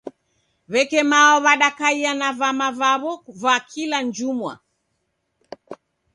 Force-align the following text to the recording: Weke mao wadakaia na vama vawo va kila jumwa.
Weke 0.69 1.03
mao 1.03 1.37
wadakaia 1.43 2.13
na 2.13 2.33
vama 2.39 2.71
vawo 2.71 3.13
va 3.41 3.59
kila 3.59 4.03
jumwa. 4.03 4.59